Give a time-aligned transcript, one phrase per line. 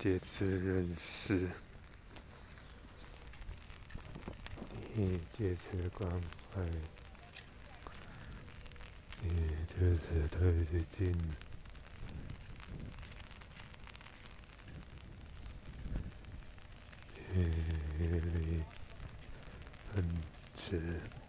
[0.00, 1.46] 借此认识，
[4.94, 6.10] 你借此关
[6.54, 6.62] 怀，
[9.22, 9.28] 你
[9.68, 10.64] 借此推
[10.96, 11.14] 进，
[17.34, 17.44] 你
[17.98, 18.62] 离
[19.96, 20.22] 恩
[20.56, 21.19] 慈。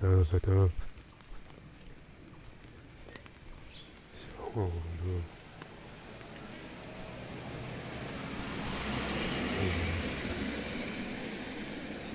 [0.00, 0.70] 呃，这个都
[4.14, 4.70] 小路，
[9.58, 9.60] 嗯，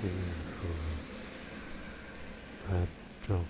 [0.48, 0.66] 福
[2.70, 2.88] 安
[3.26, 3.44] 重，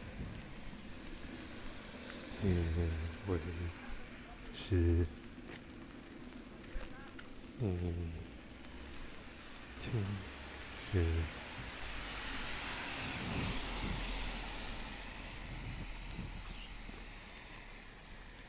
[2.42, 2.46] 因
[3.28, 3.38] 为
[4.52, 5.06] 是
[7.60, 7.70] 嗯，
[9.80, 9.82] 情
[10.92, 10.92] 绪。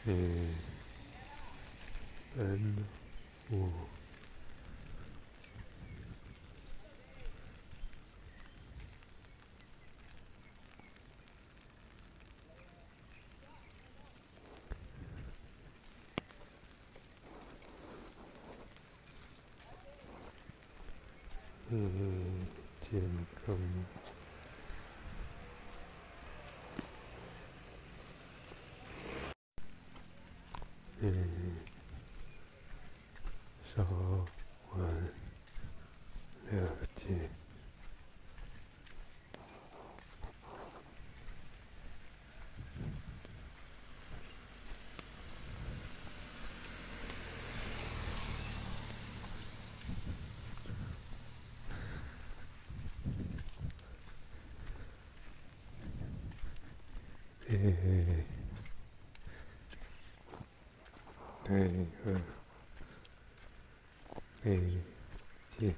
[0.07, 0.53] 嗯，
[2.37, 2.75] 嗯，
[3.49, 3.69] 我，
[21.69, 22.45] 嗯，
[22.81, 22.99] 健
[23.45, 23.55] 康。
[57.57, 57.73] 对，
[62.05, 62.21] 嗯，
[64.43, 64.49] 哎，
[65.59, 65.73] 对，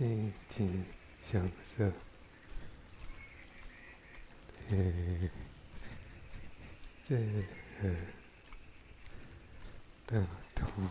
[0.00, 0.82] 尽情
[1.22, 1.92] 享受，
[4.70, 5.28] 嘿，
[7.06, 7.18] 这
[10.06, 10.90] 的痛，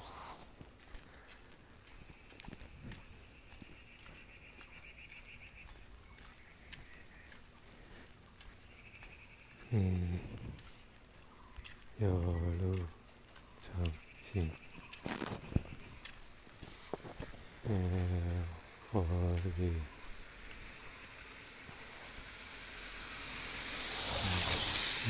[9.72, 10.20] 嗯，
[11.98, 12.78] 有路
[13.60, 13.84] 长
[14.32, 14.52] 行，
[17.64, 18.46] 嗯。
[18.92, 19.52] 我的，
[25.06, 25.10] 嗯，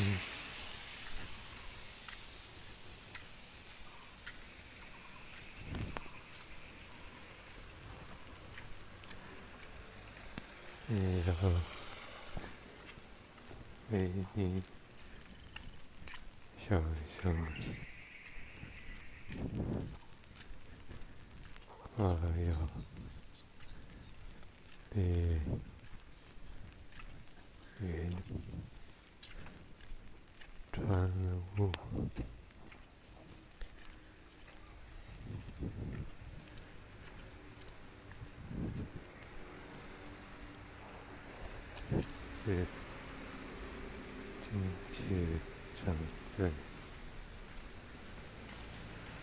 [10.90, 11.52] 然后
[13.92, 14.62] 为你
[16.68, 16.84] 想
[17.22, 17.48] 象，
[21.98, 22.70] 我要。
[24.92, 25.00] 的
[27.80, 28.18] 云
[30.74, 31.12] 穿
[31.60, 31.72] 雾，
[44.92, 46.52] 지창생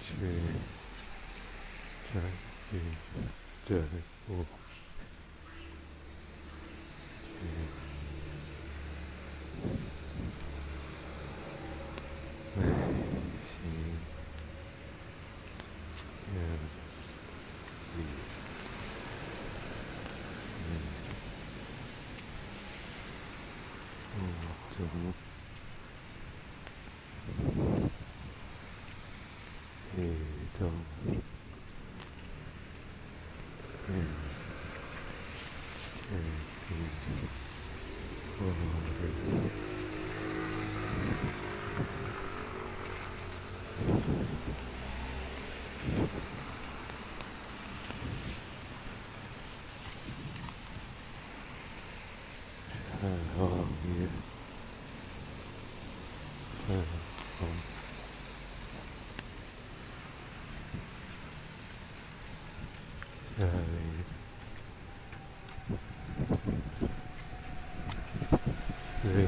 [0.00, 0.46] 지창이
[3.64, 4.46] 자고
[69.10, 69.26] üzere.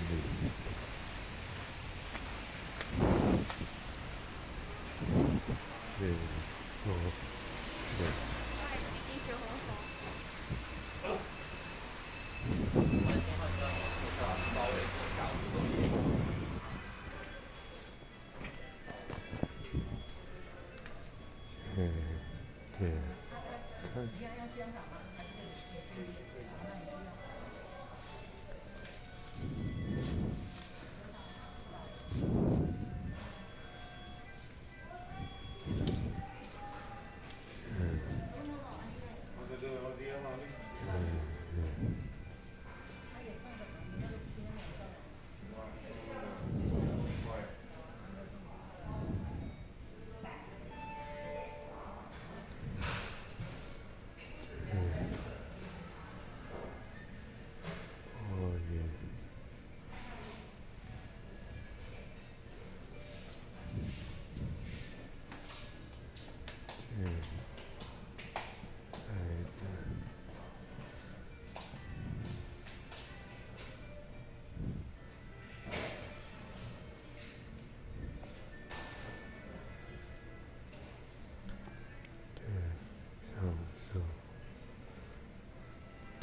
[0.00, 0.24] 我。
[0.24, 0.33] 节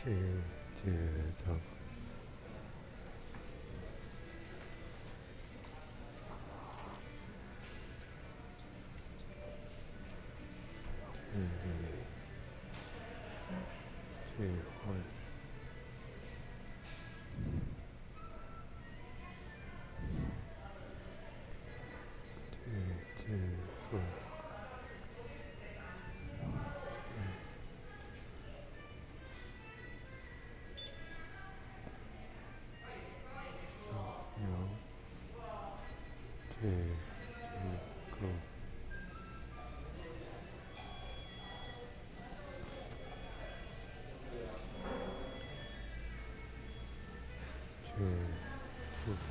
[0.03, 0.09] to,
[0.81, 0.91] to
[1.45, 1.70] the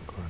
[0.07, 0.30] Correct.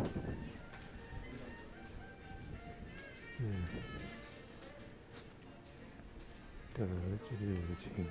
[6.81, 6.87] 자,
[7.29, 8.07] 찌질, 찌질.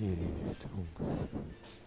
[0.00, 1.81] 예, 예, 예.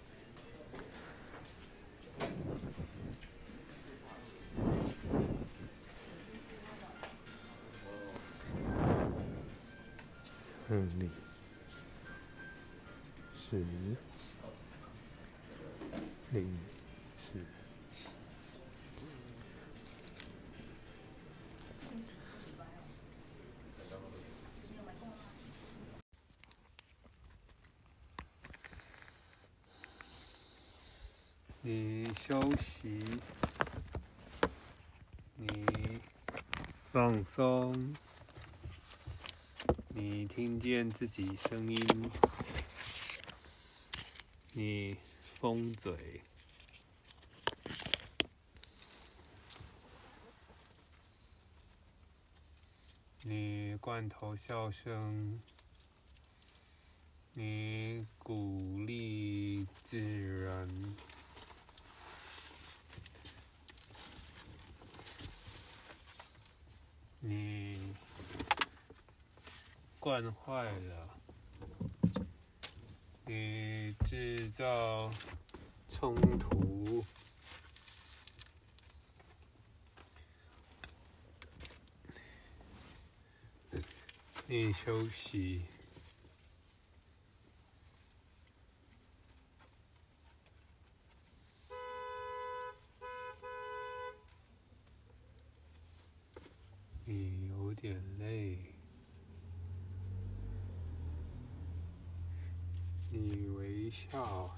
[31.68, 33.04] 你休息，
[35.36, 35.66] 你
[36.92, 37.96] 放松。
[39.88, 42.12] 你听见自己声音，
[44.52, 44.96] 你
[45.40, 46.22] 封嘴，
[53.24, 55.40] 你罐头笑声，
[57.34, 60.70] 你鼓励自然，
[70.06, 71.10] 惯坏了，
[73.26, 75.12] 你制造
[75.90, 77.04] 冲突，
[84.46, 85.66] 你休息，
[97.06, 98.60] 你有点累。
[103.12, 104.54] 你微笑，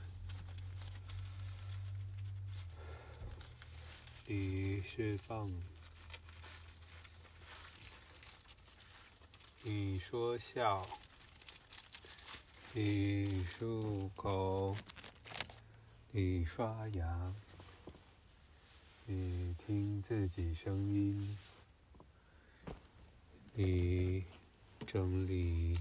[4.30, 5.50] 你释放，
[9.64, 10.86] 你说笑，
[12.74, 14.76] 你漱口，
[16.12, 17.34] 你刷牙，
[19.06, 21.38] 你听自己声音，
[23.54, 24.26] 你
[24.86, 25.80] 整理。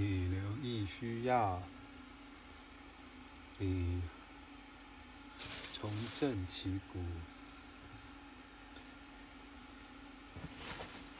[0.00, 1.60] 你留意需要，
[3.58, 4.00] 你
[5.74, 7.00] 重振旗鼓，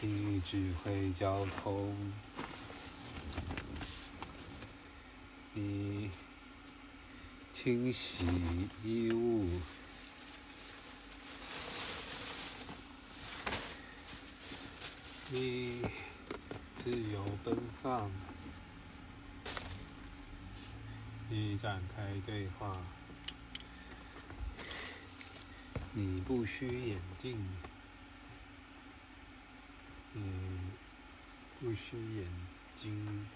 [0.01, 1.93] 你指挥交通，
[5.55, 6.09] 你
[7.53, 8.25] 清洗
[8.85, 9.49] 衣物。
[15.31, 15.83] 你
[16.85, 18.09] 自由奔放，
[21.31, 22.73] 你展开对话，
[25.93, 27.47] 你不需眼镜，
[30.15, 30.71] 嗯
[31.61, 32.27] 不需眼
[32.75, 33.27] 睛。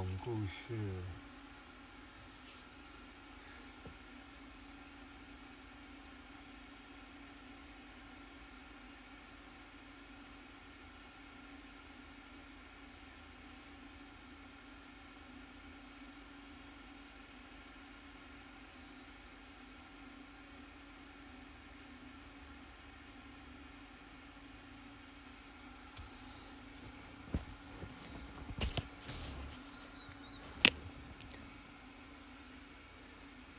[0.00, 0.74] 讲故事。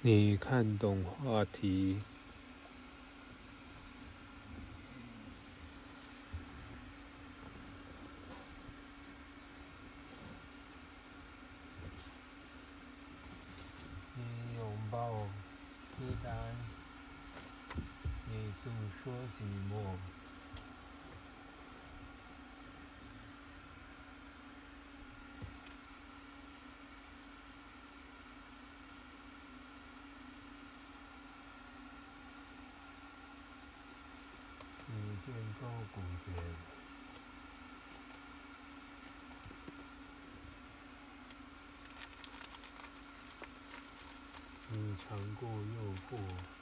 [0.03, 1.99] 你看懂话题，
[45.07, 46.60] 尝过诱惑。